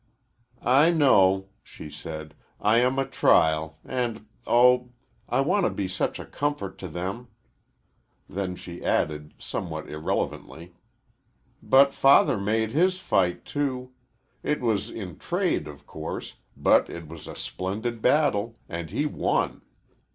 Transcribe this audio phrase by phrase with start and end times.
[0.63, 4.93] "I know," she said, "I am a trial, and, oh,
[5.29, 7.27] I want to be such a comfort to them!"
[8.27, 10.73] Then she added, somewhat irrelevantly,
[11.61, 13.91] "But Father made his fight, too.
[14.41, 19.61] It was in trade, of course, but it was a splendid battle, and he won.